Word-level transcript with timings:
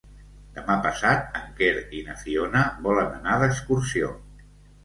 Demà 0.53 0.77
passat 0.85 1.27
en 1.41 1.51
Quer 1.59 1.69
i 1.97 2.01
na 2.07 2.17
Fiona 2.23 2.65
volen 2.89 3.15
anar 3.19 3.37
d'excursió. 3.45 4.11